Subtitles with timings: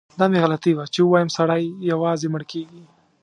[0.19, 2.83] دا مې غلطي وه چي ووایم سړی یوازې مړ کیږي.